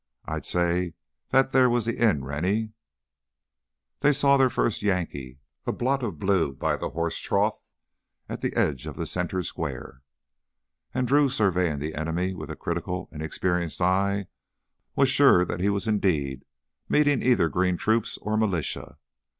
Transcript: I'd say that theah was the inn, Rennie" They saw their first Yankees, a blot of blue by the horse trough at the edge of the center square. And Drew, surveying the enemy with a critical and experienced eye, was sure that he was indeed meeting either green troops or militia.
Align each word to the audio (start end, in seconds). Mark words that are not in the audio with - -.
I'd 0.25 0.47
say 0.47 0.95
that 1.29 1.51
theah 1.51 1.69
was 1.69 1.85
the 1.85 1.99
inn, 2.03 2.25
Rennie" 2.25 2.71
They 4.01 4.11
saw 4.11 4.35
their 4.35 4.49
first 4.49 4.81
Yankees, 4.81 5.37
a 5.67 5.71
blot 5.71 6.01
of 6.01 6.17
blue 6.17 6.53
by 6.55 6.75
the 6.75 6.89
horse 6.89 7.19
trough 7.19 7.59
at 8.27 8.41
the 8.41 8.51
edge 8.55 8.87
of 8.87 8.95
the 8.95 9.05
center 9.05 9.43
square. 9.43 10.01
And 10.91 11.07
Drew, 11.07 11.29
surveying 11.29 11.77
the 11.77 11.93
enemy 11.93 12.33
with 12.33 12.49
a 12.49 12.55
critical 12.55 13.09
and 13.11 13.21
experienced 13.21 13.79
eye, 13.79 14.25
was 14.95 15.07
sure 15.07 15.45
that 15.45 15.59
he 15.59 15.69
was 15.69 15.87
indeed 15.87 16.45
meeting 16.89 17.21
either 17.21 17.47
green 17.47 17.77
troops 17.77 18.17
or 18.23 18.35
militia. 18.37 18.97